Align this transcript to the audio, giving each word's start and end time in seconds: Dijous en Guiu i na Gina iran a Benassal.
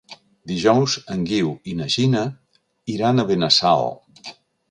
Dijous 0.51 0.95
en 1.15 1.19
Guiu 1.31 1.51
i 1.73 1.75
na 1.81 1.87
Gina 1.97 2.23
iran 2.95 3.25
a 3.25 3.29
Benassal. 3.33 3.87